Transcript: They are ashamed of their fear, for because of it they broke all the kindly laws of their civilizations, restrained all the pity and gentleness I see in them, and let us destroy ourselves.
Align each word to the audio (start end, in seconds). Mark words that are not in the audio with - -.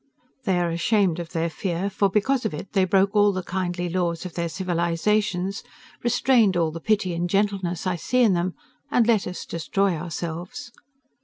They 0.45 0.59
are 0.59 0.71
ashamed 0.71 1.19
of 1.19 1.29
their 1.31 1.47
fear, 1.47 1.87
for 1.87 2.09
because 2.09 2.43
of 2.43 2.55
it 2.55 2.73
they 2.73 2.85
broke 2.85 3.15
all 3.15 3.31
the 3.31 3.43
kindly 3.43 3.87
laws 3.87 4.25
of 4.25 4.33
their 4.33 4.49
civilizations, 4.49 5.61
restrained 6.01 6.57
all 6.57 6.71
the 6.71 6.79
pity 6.81 7.13
and 7.13 7.29
gentleness 7.29 7.85
I 7.85 7.97
see 7.97 8.21
in 8.23 8.33
them, 8.33 8.55
and 8.89 9.05
let 9.05 9.27
us 9.27 9.45
destroy 9.45 9.91
ourselves. 9.93 10.71